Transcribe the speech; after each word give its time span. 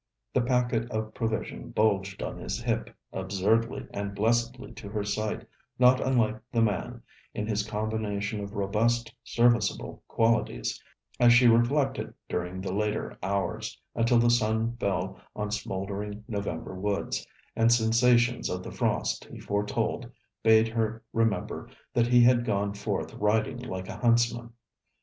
The 0.33 0.41
packet 0.41 0.89
of 0.89 1.13
provision 1.13 1.69
bulged 1.69 2.23
on 2.23 2.39
his 2.39 2.59
hip, 2.59 2.89
absurdly 3.13 3.85
and 3.93 4.15
blessedly 4.15 4.71
to 4.73 4.89
her 4.89 5.03
sight, 5.03 5.47
not 5.77 5.99
unlike 6.03 6.39
the 6.51 6.63
man, 6.63 7.03
in 7.35 7.45
his 7.45 7.61
combination 7.61 8.39
of 8.43 8.55
robust 8.55 9.13
serviceable 9.23 10.01
qualities, 10.07 10.81
as 11.19 11.33
she 11.33 11.45
reflected 11.45 12.15
during 12.27 12.61
the 12.61 12.73
later 12.73 13.15
hours, 13.21 13.79
until 13.93 14.17
the 14.17 14.31
sun 14.31 14.75
fell 14.77 15.21
on 15.35 15.51
smouldering 15.51 16.23
November 16.27 16.73
woods, 16.73 17.27
and 17.55 17.71
sensations 17.71 18.49
of 18.49 18.63
the 18.63 18.71
frost 18.71 19.25
he 19.25 19.37
foretold 19.39 20.09
bade 20.41 20.67
her 20.69 21.03
remember 21.13 21.69
that 21.93 22.07
he 22.07 22.23
had 22.23 22.43
gone 22.43 22.73
forth 22.73 23.13
riding 23.13 23.59
like 23.59 23.87
a 23.87 23.97
huntsman. 23.97 24.51